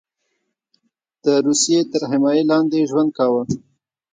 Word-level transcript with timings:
د 1.23 1.25
روسیې 1.45 1.79
تر 1.91 2.01
حمایې 2.11 2.43
لاندې 2.51 2.87
ژوند 2.89 3.09
کاوه. 3.17 3.43